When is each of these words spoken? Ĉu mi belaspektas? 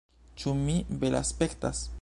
Ĉu 0.43 0.53
mi 0.61 0.79
belaspektas? 1.05 1.89